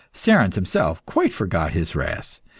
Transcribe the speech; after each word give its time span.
Cerons 0.15 0.55
himself 0.55 1.05
quite 1.05 1.31
forgot 1.31 1.73
his 1.73 1.93
wrath. 1.95 2.39